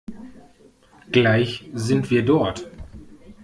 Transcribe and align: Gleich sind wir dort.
Gleich 1.11 1.69
sind 1.75 2.09
wir 2.09 2.25
dort. 2.25 2.67